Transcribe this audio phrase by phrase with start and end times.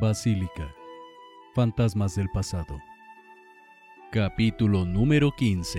[0.00, 0.74] Basílica.
[1.54, 2.80] Fantasmas del pasado.
[4.10, 5.78] Capítulo número 15.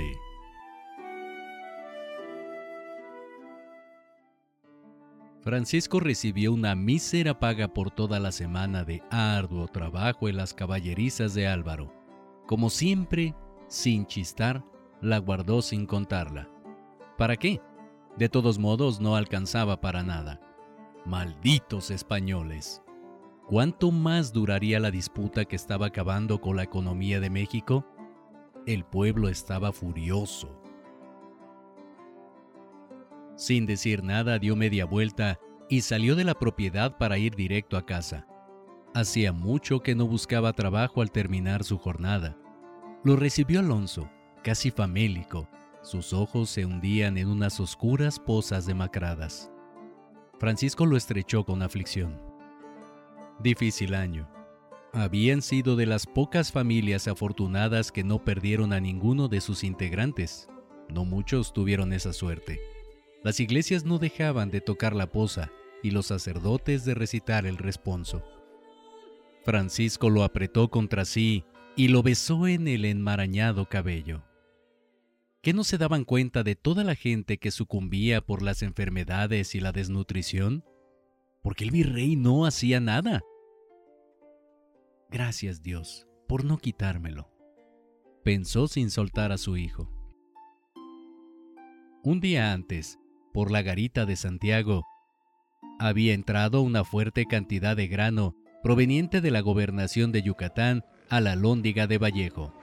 [5.41, 11.33] Francisco recibió una mísera paga por toda la semana de arduo trabajo en las caballerizas
[11.33, 11.91] de Álvaro.
[12.45, 13.33] Como siempre,
[13.69, 14.63] sin chistar,
[15.01, 16.47] la guardó sin contarla.
[17.17, 17.59] ¿Para qué?
[18.17, 20.39] De todos modos no alcanzaba para nada.
[21.07, 22.83] Malditos españoles.
[23.51, 27.85] ¿Cuánto más duraría la disputa que estaba acabando con la economía de México?
[28.65, 30.57] El pueblo estaba furioso.
[33.35, 35.37] Sin decir nada dio media vuelta
[35.67, 38.25] y salió de la propiedad para ir directo a casa.
[38.93, 42.37] Hacía mucho que no buscaba trabajo al terminar su jornada.
[43.03, 44.09] Lo recibió Alonso,
[44.45, 45.49] casi famélico.
[45.81, 49.51] Sus ojos se hundían en unas oscuras pozas demacradas.
[50.39, 52.30] Francisco lo estrechó con aflicción.
[53.39, 54.29] Difícil año.
[54.93, 60.49] Habían sido de las pocas familias afortunadas que no perdieron a ninguno de sus integrantes.
[60.89, 62.59] No muchos tuvieron esa suerte.
[63.23, 65.49] Las iglesias no dejaban de tocar la poza
[65.81, 68.23] y los sacerdotes de recitar el responso.
[69.43, 71.45] Francisco lo apretó contra sí
[71.75, 74.23] y lo besó en el enmarañado cabello.
[75.41, 79.59] ¿Qué no se daban cuenta de toda la gente que sucumbía por las enfermedades y
[79.59, 80.63] la desnutrición?
[81.41, 83.21] Porque el virrey no hacía nada.
[85.09, 87.29] Gracias Dios por no quitármelo,
[88.23, 89.91] pensó sin soltar a su hijo.
[92.03, 92.97] Un día antes,
[93.33, 94.85] por la garita de Santiago,
[95.77, 98.33] había entrado una fuerte cantidad de grano
[98.63, 102.53] proveniente de la gobernación de Yucatán a la lóndiga de Vallejo.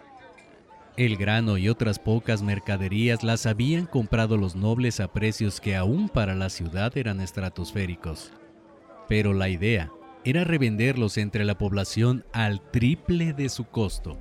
[0.96, 6.08] El grano y otras pocas mercaderías las habían comprado los nobles a precios que aún
[6.08, 8.32] para la ciudad eran estratosféricos.
[9.08, 9.90] Pero la idea
[10.24, 14.18] era revenderlos entre la población al triple de su costo.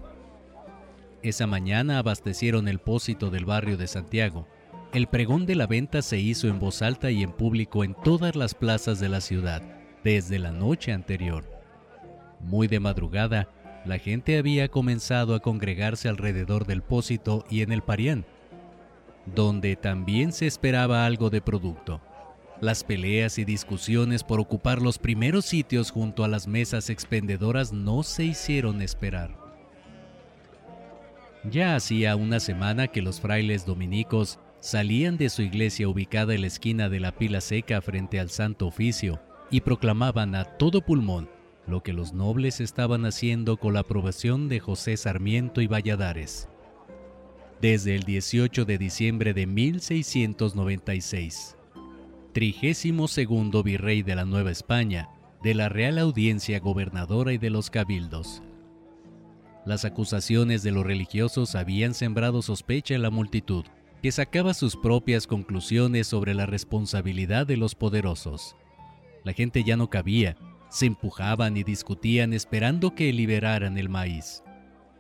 [1.22, 4.48] Esa mañana abastecieron el pósito del barrio de Santiago,
[4.94, 8.36] el pregón de la venta se hizo en voz alta y en público en todas
[8.36, 9.62] las plazas de la ciudad,
[10.04, 11.44] desde la noche anterior.
[12.40, 13.50] Muy de madrugada,
[13.86, 18.26] la gente había comenzado a congregarse alrededor del pósito y en el parián,
[19.36, 22.02] donde también se esperaba algo de producto.
[22.60, 28.02] Las peleas y discusiones por ocupar los primeros sitios junto a las mesas expendedoras no
[28.02, 29.38] se hicieron esperar.
[31.44, 36.48] Ya hacía una semana que los frailes dominicos salían de su iglesia ubicada en la
[36.48, 41.30] esquina de la pila seca frente al Santo Oficio y proclamaban a todo pulmón
[41.68, 46.50] lo que los nobles estaban haciendo con la aprobación de José Sarmiento y Valladares.
[47.62, 51.57] Desde el 18 de diciembre de 1696,
[52.38, 55.10] trigésimo segundo virrey de la Nueva España,
[55.42, 58.44] de la Real Audiencia Gobernadora y de los Cabildos.
[59.66, 63.66] Las acusaciones de los religiosos habían sembrado sospecha en la multitud,
[64.04, 68.56] que sacaba sus propias conclusiones sobre la responsabilidad de los poderosos.
[69.24, 70.38] La gente ya no cabía,
[70.70, 74.44] se empujaban y discutían esperando que liberaran el maíz.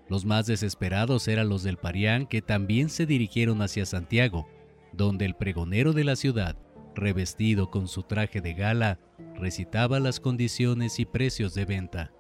[0.10, 4.48] Los más desesperados eran los del Parián que también se dirigieron hacia Santiago,
[4.92, 6.58] donde el pregonero de la ciudad,
[6.98, 9.00] revestido con su traje de gala,
[9.36, 12.12] recitaba las condiciones y precios de venta.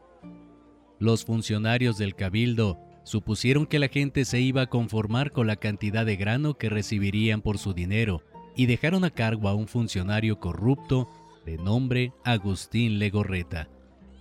[0.99, 6.05] Los funcionarios del cabildo supusieron que la gente se iba a conformar con la cantidad
[6.05, 8.23] de grano que recibirían por su dinero
[8.55, 11.07] y dejaron a cargo a un funcionario corrupto
[11.45, 13.69] de nombre Agustín Legorreta,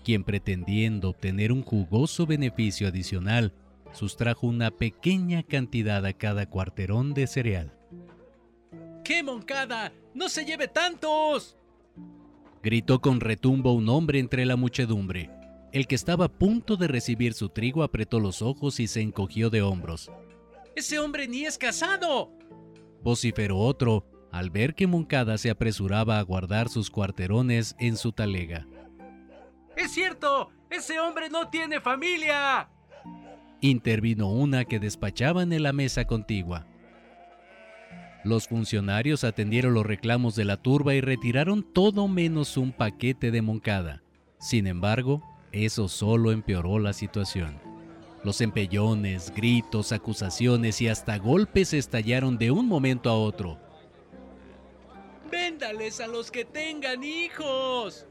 [0.05, 3.53] quien pretendiendo obtener un jugoso beneficio adicional,
[3.93, 7.76] sustrajo una pequeña cantidad a cada cuarterón de cereal.
[9.07, 9.93] ¡Qué moncada!
[10.15, 11.57] ¡No se lleve tantos!
[12.61, 15.31] gritó con retumbo un hombre entre la muchedumbre.
[15.73, 19.49] El que estaba a punto de recibir su trigo apretó los ojos y se encogió
[19.49, 20.11] de hombros.
[20.75, 22.33] ¡Ese hombre ni es casado!
[23.05, 28.67] vociferó otro al ver que Moncada se apresuraba a guardar sus cuarterones en su talega.
[29.77, 30.51] ¡Es cierto!
[30.69, 32.69] ¡Ese hombre no tiene familia!
[33.61, 36.67] Intervino una que despachaban en la mesa contigua.
[38.27, 43.41] Los funcionarios atendieron los reclamos de la turba y retiraron todo menos un paquete de
[43.41, 44.03] Moncada.
[44.41, 47.61] Sin embargo, eso solo empeoró la situación.
[48.25, 53.61] Los empellones, gritos, acusaciones y hasta golpes estallaron de un momento a otro.
[55.31, 58.09] ¡Véndales a los que tengan hijos!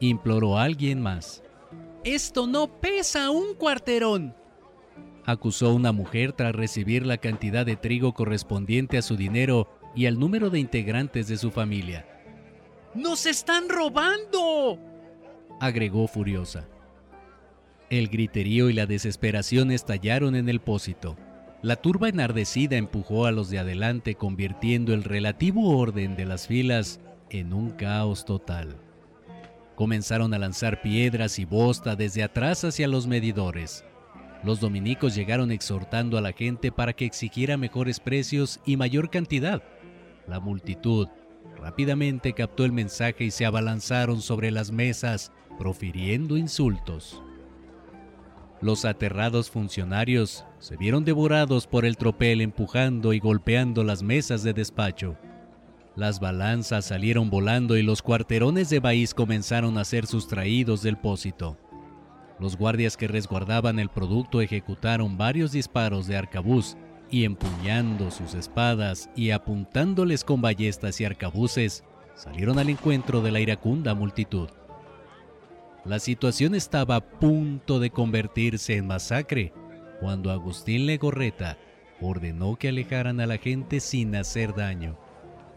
[0.00, 1.42] Imploró alguien más.
[2.04, 4.34] Esto no pesa un cuarterón.
[5.26, 10.20] Acusó una mujer tras recibir la cantidad de trigo correspondiente a su dinero y al
[10.20, 12.06] número de integrantes de su familia.
[12.94, 14.78] ¡Nos están robando!
[15.60, 16.68] agregó furiosa.
[17.90, 21.16] El griterío y la desesperación estallaron en el pósito.
[21.60, 27.00] La turba enardecida empujó a los de adelante convirtiendo el relativo orden de las filas
[27.30, 28.76] en un caos total.
[29.74, 33.84] Comenzaron a lanzar piedras y bosta desde atrás hacia los medidores.
[34.46, 39.60] Los dominicos llegaron exhortando a la gente para que exigiera mejores precios y mayor cantidad.
[40.28, 41.08] La multitud
[41.56, 47.20] rápidamente captó el mensaje y se abalanzaron sobre las mesas, profiriendo insultos.
[48.60, 54.52] Los aterrados funcionarios se vieron devorados por el tropel empujando y golpeando las mesas de
[54.52, 55.16] despacho.
[55.96, 61.58] Las balanzas salieron volando y los cuarterones de maíz comenzaron a ser sustraídos del pósito.
[62.38, 66.76] Los guardias que resguardaban el producto ejecutaron varios disparos de arcabuz
[67.10, 71.84] y empuñando sus espadas y apuntándoles con ballestas y arcabuces,
[72.14, 74.48] salieron al encuentro de la iracunda multitud.
[75.84, 79.52] La situación estaba a punto de convertirse en masacre
[80.00, 81.58] cuando Agustín Legorreta
[82.00, 84.98] ordenó que alejaran a la gente sin hacer daño.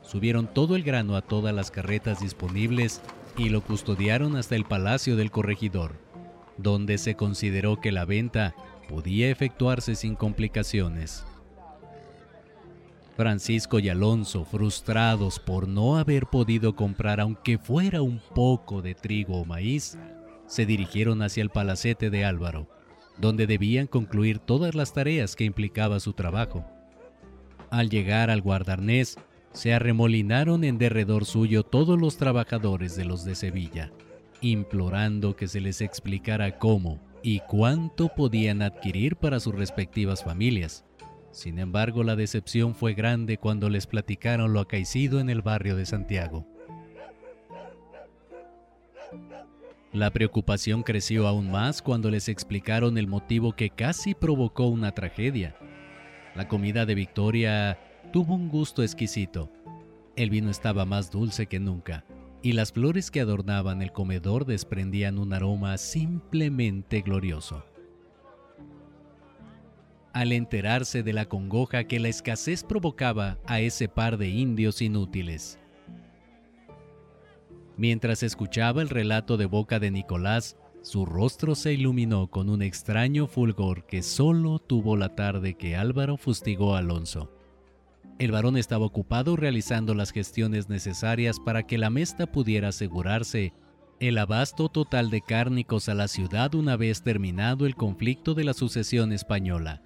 [0.02, 3.02] Subieron todo el grano a todas las carretas disponibles
[3.38, 5.96] y lo custodiaron hasta el palacio del corregidor,
[6.62, 8.54] donde se consideró que la venta
[8.88, 11.26] podía efectuarse sin complicaciones.
[13.16, 19.42] Francisco y Alonso, frustrados por no haber podido comprar aunque fuera un poco de trigo
[19.42, 19.98] o maíz,
[20.48, 22.68] se dirigieron hacia el palacete de Álvaro,
[23.18, 26.66] donde debían concluir todas las tareas que implicaba su trabajo.
[27.70, 29.18] Al llegar al guardarnés,
[29.52, 33.92] se arremolinaron en derredor suyo todos los trabajadores de los de Sevilla,
[34.42, 40.86] implorando que se les explicara cómo y cuánto podían adquirir para sus respectivas familias
[41.32, 45.86] sin embargo, la decepción fue grande cuando les platicaron lo acaecido en el barrio de
[45.86, 46.46] Santiago.
[49.92, 55.56] La preocupación creció aún más cuando les explicaron el motivo que casi provocó una tragedia.
[56.36, 57.80] La comida de Victoria
[58.12, 59.52] tuvo un gusto exquisito.
[60.16, 62.06] El vino estaba más dulce que nunca,
[62.42, 67.64] y las flores que adornaban el comedor desprendían un aroma simplemente glorioso
[70.14, 75.60] al enterarse de la congoja que la escasez provocaba a ese par de indios inútiles.
[77.78, 83.28] Mientras escuchaba el relato de boca de Nicolás, su rostro se iluminó con un extraño
[83.28, 87.32] fulgor que solo tuvo la tarde que Álvaro fustigó a Alonso.
[88.20, 93.54] El varón estaba ocupado realizando las gestiones necesarias para que la mesta pudiera asegurarse
[94.02, 98.54] el abasto total de cárnicos a la ciudad una vez terminado el conflicto de la
[98.54, 99.82] sucesión española.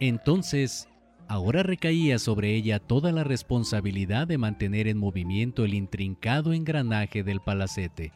[0.00, 0.86] Entonces,
[1.28, 7.40] ahora recaía sobre ella toda la responsabilidad de mantener en movimiento el intrincado engranaje del
[7.40, 8.12] palacete.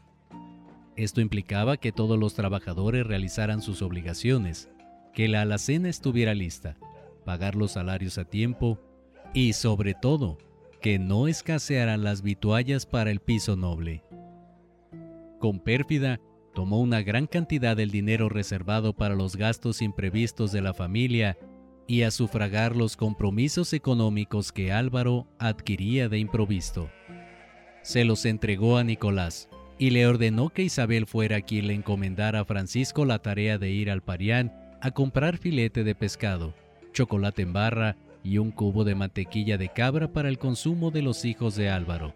[0.96, 4.68] Esto implicaba que todos los trabajadores realizaran sus obligaciones,
[5.14, 6.76] que la alacena estuviera lista,
[7.24, 8.78] pagar los salarios a tiempo
[9.34, 10.38] y, sobre todo,
[10.80, 14.02] que no escasearan las vituallas para el piso noble.
[15.38, 16.20] Con pérfida,
[16.54, 21.38] tomó una gran cantidad del dinero reservado para los gastos imprevistos de la familia
[21.86, 26.90] y a sufragar los compromisos económicos que Álvaro adquiría de improviso.
[27.82, 32.44] Se los entregó a Nicolás y le ordenó que Isabel fuera quien le encomendara a
[32.44, 34.52] Francisco la tarea de ir al Parián
[34.82, 36.54] a comprar filete de pescado,
[36.92, 41.24] chocolate en barra y un cubo de mantequilla de cabra para el consumo de los
[41.24, 42.14] hijos de Álvaro.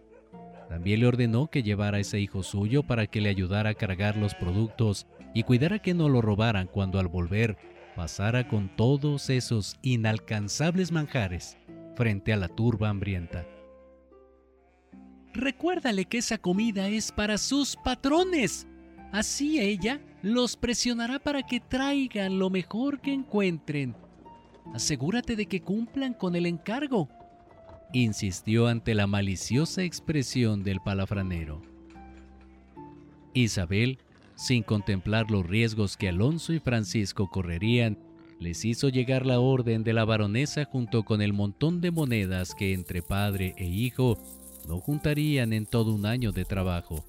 [0.69, 4.17] También le ordenó que llevara a ese hijo suyo para que le ayudara a cargar
[4.17, 7.57] los productos y cuidara que no lo robaran cuando al volver
[7.95, 11.57] pasara con todos esos inalcanzables manjares
[11.95, 13.47] frente a la turba hambrienta.
[15.33, 18.67] Recuérdale que esa comida es para sus patrones.
[19.13, 23.97] Así ella los presionará para que traigan lo mejor que encuentren.
[24.73, 27.09] Asegúrate de que cumplan con el encargo,
[27.93, 31.61] insistió ante la maliciosa expresión del palafranero.
[33.35, 33.99] Isabel
[34.37, 37.99] sin contemplar los riesgos que Alonso y Francisco correrían,
[38.41, 42.73] les hizo llegar la orden de la baronesa junto con el montón de monedas que
[42.73, 44.19] entre padre e hijo
[44.69, 47.05] no juntarían en todo un año de trabajo.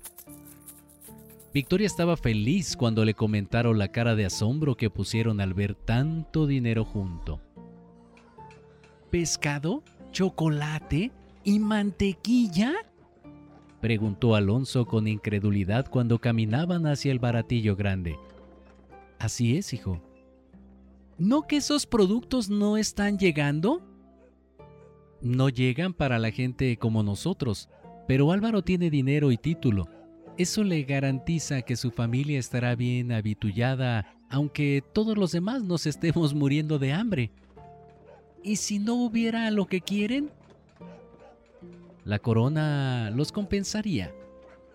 [1.55, 6.47] Victoria estaba feliz cuando le comentaron la cara de asombro que pusieron al ver tanto
[6.47, 7.39] dinero junto.
[9.09, 9.81] ¿Pescado?
[10.11, 11.13] ¿Chocolate?
[11.45, 12.73] ¿Y mantequilla?
[13.79, 18.19] preguntó Alonso con incredulidad cuando caminaban hacia el baratillo grande.
[19.17, 20.01] Así es, hijo.
[21.17, 23.81] ¿No que esos productos no están llegando?
[25.21, 27.69] No llegan para la gente como nosotros,
[28.09, 29.87] pero Álvaro tiene dinero y título.
[30.37, 36.33] Eso le garantiza que su familia estará bien habitullada aunque todos los demás nos estemos
[36.33, 37.31] muriendo de hambre.
[38.43, 40.29] ¿Y si no hubiera lo que quieren?
[42.03, 44.13] La corona los compensaría,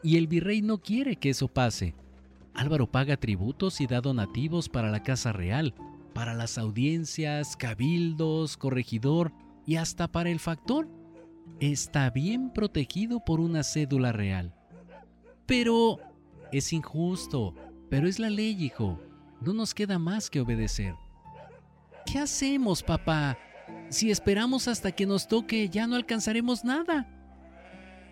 [0.03, 1.95] y el virrey no quiere que eso pase.
[2.55, 5.75] Álvaro paga tributos y da donativos para la Casa Real,
[6.15, 9.33] para las audiencias, cabildos, corregidor
[9.67, 10.89] y hasta para el factor.
[11.61, 14.55] Está bien protegido por una cédula real.
[15.51, 15.99] Pero
[16.53, 17.57] es injusto,
[17.89, 19.01] pero es la ley, hijo.
[19.41, 20.95] No nos queda más que obedecer.
[22.07, 23.37] ¿Qué hacemos, papá?
[23.89, 27.09] Si esperamos hasta que nos toque, ya no alcanzaremos nada.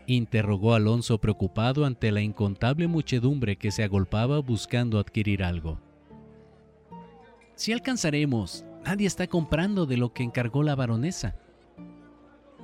[0.09, 5.81] Interrogó Alonso preocupado ante la incontable muchedumbre que se agolpaba buscando adquirir algo.
[7.55, 11.37] Si alcanzaremos, nadie está comprando de lo que encargó la baronesa.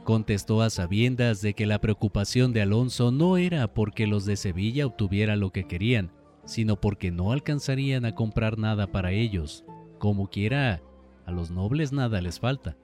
[0.05, 4.87] Contestó a sabiendas de que la preocupación de Alonso no era porque los de Sevilla
[4.87, 6.13] obtuvieran lo que querían,
[6.45, 9.65] sino porque no alcanzarían a comprar nada para ellos.
[9.99, 10.83] Como quiera,
[11.25, 12.77] a los nobles nada les falta.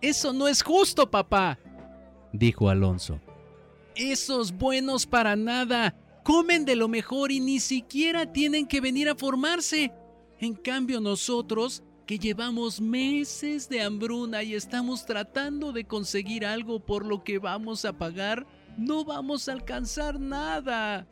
[0.00, 1.58] Eso no es justo, papá,
[2.32, 3.20] dijo Alonso.
[3.94, 9.14] Esos buenos para nada comen de lo mejor y ni siquiera tienen que venir a
[9.14, 9.92] formarse.
[10.40, 17.06] En cambio nosotros, que llevamos meses de hambruna y estamos tratando de conseguir algo por
[17.06, 18.46] lo que vamos a pagar,
[18.76, 21.06] no vamos a alcanzar nada.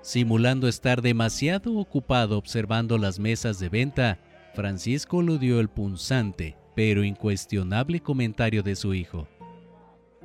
[0.00, 4.18] Simulando estar demasiado ocupado observando las mesas de venta,
[4.54, 9.28] Francisco dio el punzante, pero incuestionable comentario de su hijo.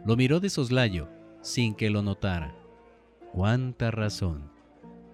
[0.06, 1.10] Lo miró de soslayo,
[1.42, 2.56] sin que lo notara.
[3.32, 4.53] ¡Cuánta razón!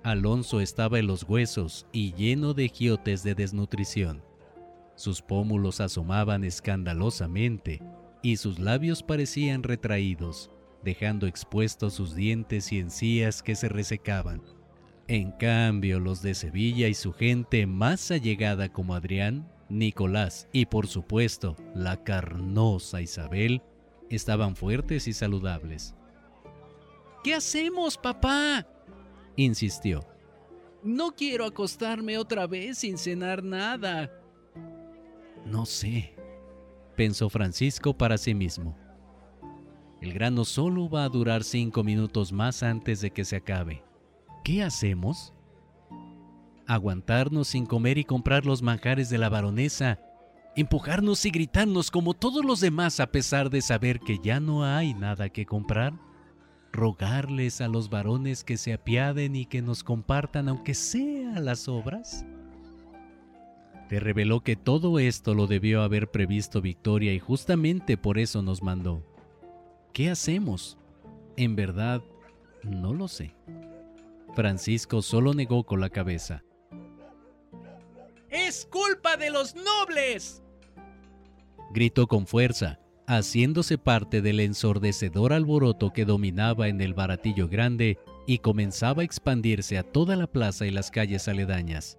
[0.03, 4.23] Alonso estaba en los huesos y lleno de giotes de desnutrición.
[4.95, 7.81] Sus pómulos asomaban escandalosamente
[8.21, 10.51] y sus labios parecían retraídos,
[10.83, 14.41] dejando expuestos sus dientes y encías que se resecaban.
[15.07, 20.87] En cambio, los de Sevilla y su gente más allegada como Adrián, Nicolás y por
[20.87, 23.61] supuesto la carnosa Isabel
[24.09, 25.95] estaban fuertes y saludables.
[27.23, 28.65] ¿Qué hacemos, papá?
[29.35, 30.05] Insistió.
[30.83, 34.11] No quiero acostarme otra vez sin cenar nada.
[35.45, 36.15] No sé,
[36.95, 38.77] pensó Francisco para sí mismo.
[40.01, 43.83] El grano solo va a durar cinco minutos más antes de que se acabe.
[44.43, 45.33] ¿Qué hacemos?
[46.67, 49.99] Aguantarnos sin comer y comprar los manjares de la baronesa,
[50.55, 54.93] empujarnos y gritarnos como todos los demás a pesar de saber que ya no hay
[54.93, 55.93] nada que comprar,
[56.71, 62.25] rogarles a los varones que se apiaden y que nos compartan aunque sea las obras.
[63.87, 68.61] Te reveló que todo esto lo debió haber previsto Victoria y justamente por eso nos
[68.61, 69.03] mandó.
[69.93, 70.77] ¿Qué hacemos?
[71.37, 72.03] En verdad,
[72.63, 73.33] no lo sé.
[74.35, 76.43] Francisco solo negó con la cabeza.
[78.29, 80.43] ¡Es culpa de los nobles!
[81.71, 82.78] Gritó con fuerza,
[83.09, 87.97] haciéndose parte del ensordecedor alboroto que dominaba en el baratillo grande
[88.27, 91.97] y comenzaba a expandirse a toda la plaza y las calles aledañas.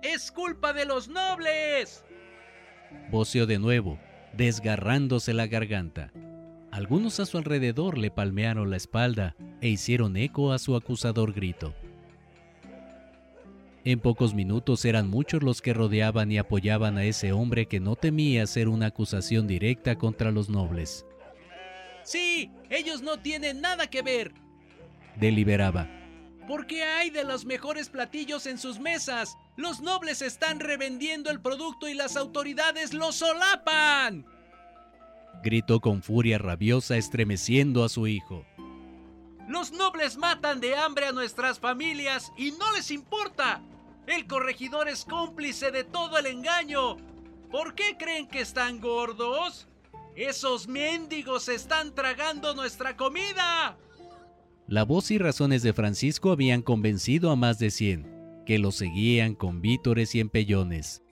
[0.00, 2.04] ¡Es culpa de los nobles!
[3.10, 3.98] Voceó de nuevo,
[4.36, 6.12] desgarrándose la garganta.
[6.70, 11.74] Algunos a su alrededor le palmearon la espalda e hicieron eco a su acusador grito.
[13.84, 17.96] En pocos minutos eran muchos los que rodeaban y apoyaban a ese hombre que no
[17.96, 21.04] temía hacer una acusación directa contra los nobles.
[22.04, 24.32] Sí, ellos no tienen nada que ver,
[25.16, 25.88] deliberaba.
[26.46, 29.36] Porque hay de los mejores platillos en sus mesas.
[29.56, 34.26] Los nobles están revendiendo el producto y las autoridades lo solapan
[35.42, 38.46] gritó con furia rabiosa estremeciendo a su hijo.
[39.48, 43.60] Los nobles matan de hambre a nuestras familias y no les importa.
[44.06, 46.96] El corregidor es cómplice de todo el engaño.
[47.50, 49.68] ¿Por qué creen que están gordos?
[50.16, 53.78] Esos mendigos están tragando nuestra comida.
[54.66, 59.34] La voz y razones de Francisco habían convencido a más de cien, que lo seguían
[59.34, 61.02] con vítores y empellones.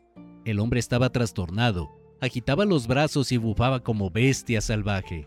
[0.44, 5.26] El hombre estaba trastornado agitaba los brazos y bufaba como bestia salvaje.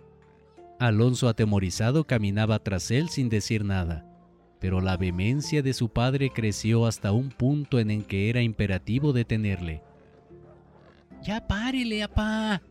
[0.79, 4.05] Alonso atemorizado caminaba tras él sin decir nada,
[4.63, 9.11] pero la vehemencia de su padre creció hasta un punto en el que era imperativo
[9.11, 9.83] detenerle.
[11.21, 12.61] Ya párele, apá.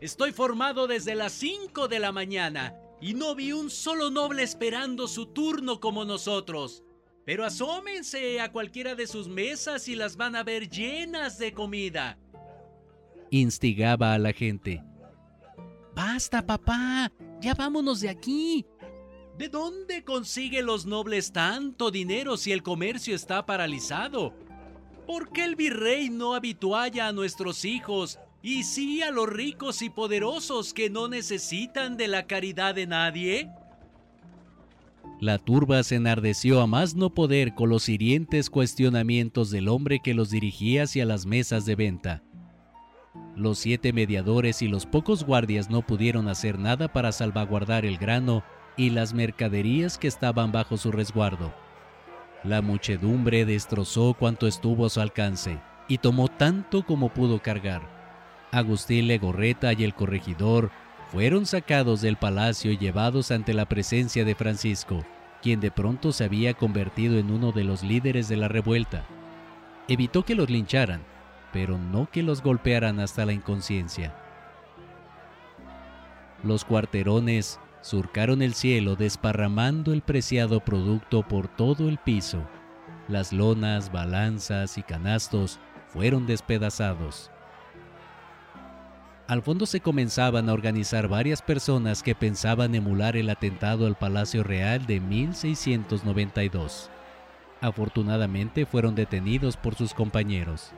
[0.00, 5.08] Estoy formado desde las 5 de la mañana y no vi un solo noble esperando
[5.08, 6.84] su turno como nosotros.
[7.24, 12.18] Pero asómense a cualquiera de sus mesas y las van a ver llenas de comida
[13.30, 14.82] instigaba a la gente.
[15.94, 18.66] Basta, papá, ya vámonos de aquí.
[19.38, 24.32] ¿De dónde consiguen los nobles tanto dinero si el comercio está paralizado?
[25.06, 29.90] ¿Por qué el virrey no habitualla a nuestros hijos y sí a los ricos y
[29.90, 33.50] poderosos que no necesitan de la caridad de nadie?
[35.20, 40.14] La turba se enardeció a más no poder con los hirientes cuestionamientos del hombre que
[40.14, 42.22] los dirigía hacia las mesas de venta.
[43.34, 48.42] Los siete mediadores y los pocos guardias no pudieron hacer nada para salvaguardar el grano
[48.76, 51.52] y las mercaderías que estaban bajo su resguardo.
[52.44, 57.82] La muchedumbre destrozó cuanto estuvo a su alcance y tomó tanto como pudo cargar.
[58.52, 60.70] Agustín Legorreta y el corregidor
[61.10, 65.04] fueron sacados del palacio y llevados ante la presencia de Francisco,
[65.42, 69.04] quien de pronto se había convertido en uno de los líderes de la revuelta.
[69.88, 71.02] Evitó que los lincharan,
[71.52, 74.14] pero no que los golpearan hasta la inconsciencia.
[76.42, 82.42] Los cuarterones surcaron el cielo desparramando el preciado producto por todo el piso.
[83.06, 87.30] Las lonas, balanzas y canastos fueron despedazados.
[89.28, 94.42] Al fondo se comenzaban a organizar varias personas que pensaban emular el atentado al Palacio
[94.42, 96.90] Real de 1692.
[97.60, 100.72] Afortunadamente fueron detenidos por sus compañeros.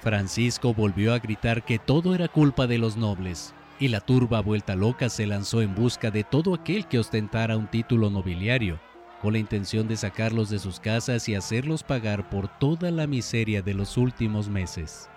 [0.00, 4.74] Francisco volvió a gritar que todo era culpa de los nobles, y la turba vuelta
[4.74, 8.80] loca se lanzó en busca de todo aquel que ostentara un título nobiliario,
[9.20, 13.62] con la intención de sacarlos de sus casas y hacerlos pagar por toda la miseria
[13.62, 15.08] de los últimos meses.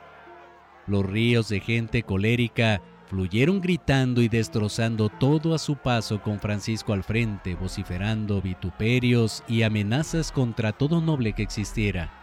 [0.87, 6.93] Los ríos de gente colérica fluyeron gritando y destrozando todo a su paso con Francisco
[6.93, 12.18] al frente, vociferando vituperios y amenazas contra todo noble que existiera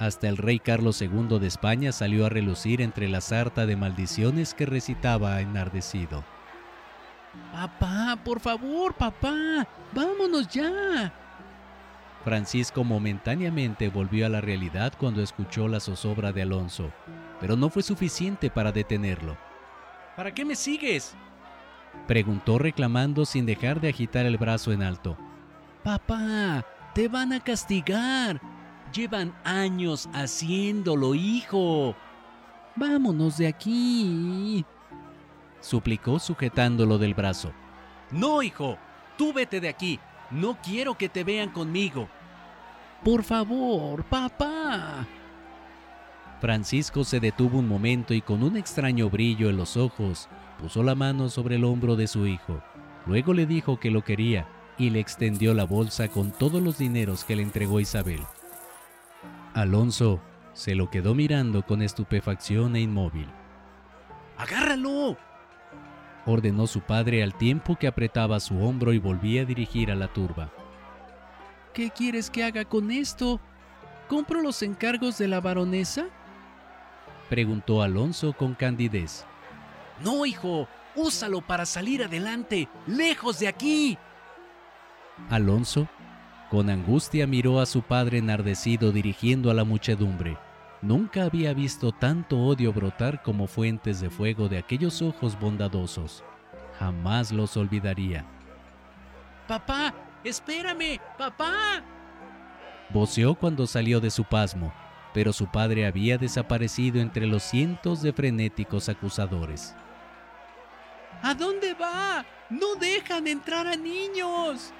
[0.00, 4.54] hasta el rey Carlos II de España salió a relucir entre la sarta de maldiciones
[4.54, 6.24] que recitaba enardecido.
[7.52, 11.12] Papá, por favor, papá, vámonos ya.
[12.24, 16.90] Francisco momentáneamente volvió a la realidad cuando escuchó la zozobra de Alonso,
[17.38, 19.36] pero no fue suficiente para detenerlo.
[20.16, 21.14] ¿Para qué me sigues?
[22.06, 25.18] Preguntó reclamando sin dejar de agitar el brazo en alto.
[25.84, 28.40] Papá, te van a castigar.
[28.92, 31.94] Llevan años haciéndolo, hijo.
[32.76, 34.64] Vámonos de aquí.
[35.60, 37.52] Suplicó sujetándolo del brazo.
[38.10, 38.78] No, hijo.
[39.16, 40.00] Tú vete de aquí.
[40.30, 42.08] No quiero que te vean conmigo.
[43.04, 45.06] Por favor, papá.
[46.40, 50.94] Francisco se detuvo un momento y con un extraño brillo en los ojos puso la
[50.94, 52.62] mano sobre el hombro de su hijo.
[53.06, 54.46] Luego le dijo que lo quería
[54.78, 58.20] y le extendió la bolsa con todos los dineros que le entregó Isabel.
[59.54, 60.20] Alonso
[60.52, 63.28] se lo quedó mirando con estupefacción e inmóvil.
[64.36, 65.16] ¡Agárralo!
[66.26, 70.08] ordenó su padre al tiempo que apretaba su hombro y volvía a dirigir a la
[70.12, 70.50] turba.
[71.72, 73.40] ¿Qué quieres que haga con esto?
[74.08, 76.06] ¿Compro los encargos de la baronesa?
[77.28, 79.24] preguntó Alonso con candidez.
[80.02, 83.98] No, hijo, úsalo para salir adelante, lejos de aquí.
[85.28, 85.88] Alonso
[86.50, 90.36] con angustia miró a su padre enardecido dirigiendo a la muchedumbre.
[90.82, 96.24] Nunca había visto tanto odio brotar como fuentes de fuego de aquellos ojos bondadosos.
[96.78, 98.24] Jamás los olvidaría.
[99.46, 99.94] ¡Papá!
[100.24, 101.00] ¡Espérame!
[101.16, 101.84] ¡Papá!
[102.88, 104.72] Voceó cuando salió de su pasmo,
[105.14, 109.76] pero su padre había desaparecido entre los cientos de frenéticos acusadores.
[111.22, 112.24] ¿A dónde va?
[112.48, 114.72] ¡No dejan entrar a niños!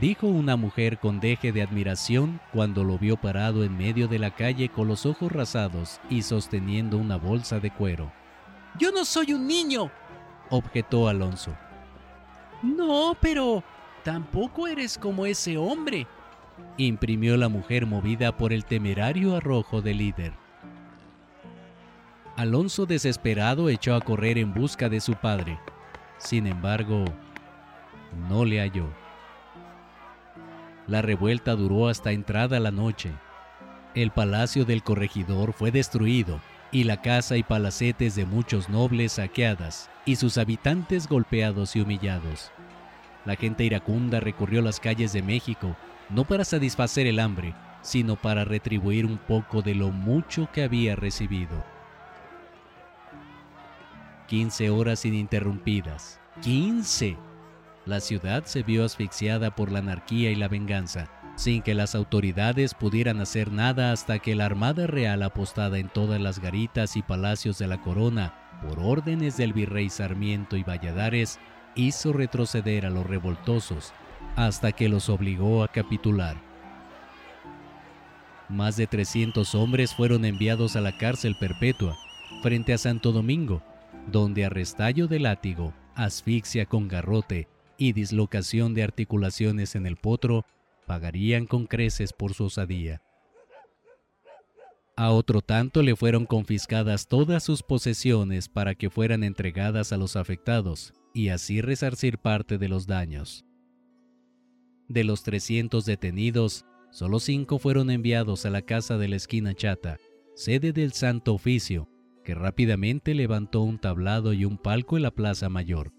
[0.00, 4.30] Dijo una mujer con deje de admiración cuando lo vio parado en medio de la
[4.30, 8.12] calle con los ojos rasados y sosteniendo una bolsa de cuero.
[8.78, 9.90] Yo no soy un niño,
[10.50, 11.56] objetó Alonso.
[12.62, 13.62] No, pero
[14.02, 16.06] tampoco eres como ese hombre,
[16.76, 20.32] imprimió la mujer movida por el temerario arrojo del líder.
[22.36, 25.58] Alonso desesperado echó a correr en busca de su padre.
[26.18, 27.04] Sin embargo,
[28.28, 28.88] no le halló.
[30.86, 33.12] La revuelta duró hasta entrada la noche.
[33.94, 39.90] El palacio del corregidor fue destruido y la casa y palacetes de muchos nobles saqueadas
[40.04, 42.52] y sus habitantes golpeados y humillados.
[43.24, 45.76] La gente iracunda recorrió las calles de México
[46.08, 50.94] no para satisfacer el hambre, sino para retribuir un poco de lo mucho que había
[50.94, 51.64] recibido.
[54.28, 56.20] 15 horas ininterrumpidas.
[56.42, 57.16] 15
[57.86, 62.74] la ciudad se vio asfixiada por la anarquía y la venganza, sin que las autoridades
[62.74, 67.58] pudieran hacer nada hasta que la Armada Real apostada en todas las garitas y palacios
[67.58, 71.38] de la corona, por órdenes del virrey Sarmiento y Valladares,
[71.76, 73.92] hizo retroceder a los revoltosos
[74.34, 76.36] hasta que los obligó a capitular.
[78.48, 81.96] Más de 300 hombres fueron enviados a la cárcel perpetua
[82.42, 83.62] frente a Santo Domingo,
[84.10, 90.44] donde arrestallo de látigo, asfixia con garrote y dislocación de articulaciones en el potro
[90.86, 93.02] pagarían con creces por su osadía.
[94.96, 100.16] A otro tanto le fueron confiscadas todas sus posesiones para que fueran entregadas a los
[100.16, 103.44] afectados y así resarcir parte de los daños.
[104.88, 109.98] De los 300 detenidos, solo cinco fueron enviados a la casa de la esquina chata,
[110.34, 111.90] sede del Santo Oficio,
[112.24, 115.92] que rápidamente levantó un tablado y un palco en la Plaza Mayor.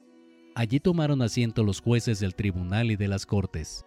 [0.58, 3.86] Allí tomaron asiento los jueces del tribunal y de las cortes,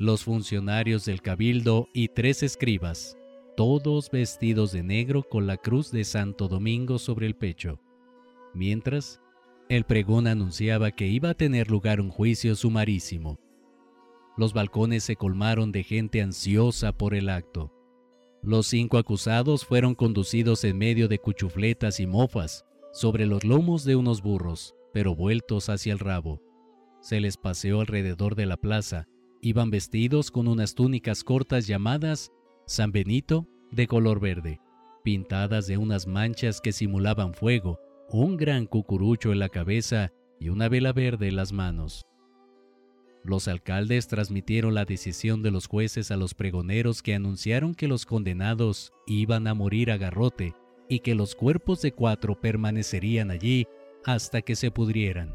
[0.00, 3.16] los funcionarios del cabildo y tres escribas,
[3.56, 7.78] todos vestidos de negro con la cruz de Santo Domingo sobre el pecho.
[8.52, 9.20] Mientras,
[9.68, 13.38] el pregón anunciaba que iba a tener lugar un juicio sumarísimo.
[14.36, 17.72] Los balcones se colmaron de gente ansiosa por el acto.
[18.42, 23.94] Los cinco acusados fueron conducidos en medio de cuchufletas y mofas sobre los lomos de
[23.94, 26.40] unos burros, pero vueltos hacia el rabo.
[27.00, 29.08] Se les paseó alrededor de la plaza.
[29.40, 32.30] Iban vestidos con unas túnicas cortas llamadas
[32.66, 34.60] San Benito de color verde,
[35.02, 40.68] pintadas de unas manchas que simulaban fuego, un gran cucurucho en la cabeza y una
[40.68, 42.06] vela verde en las manos.
[43.24, 48.04] Los alcaldes transmitieron la decisión de los jueces a los pregoneros que anunciaron que los
[48.04, 50.54] condenados iban a morir a garrote
[50.88, 53.66] y que los cuerpos de cuatro permanecerían allí
[54.04, 55.34] hasta que se pudrieran,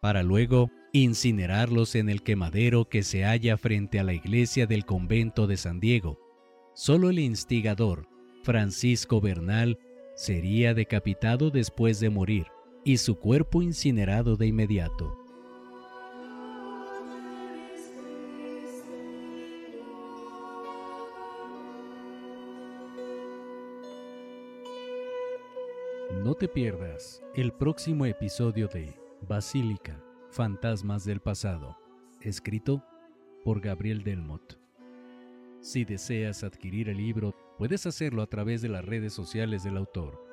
[0.00, 5.46] para luego incinerarlos en el quemadero que se halla frente a la iglesia del convento
[5.46, 6.18] de San Diego,
[6.76, 8.06] Solo el instigador,
[8.42, 9.78] Francisco Bernal,
[10.14, 12.48] sería decapitado después de morir
[12.84, 15.25] y su cuerpo incinerado de inmediato.
[26.26, 31.78] No te pierdas el próximo episodio de Basílica, Fantasmas del Pasado,
[32.20, 32.82] escrito
[33.44, 34.58] por Gabriel Delmot.
[35.60, 40.25] Si deseas adquirir el libro, puedes hacerlo a través de las redes sociales del autor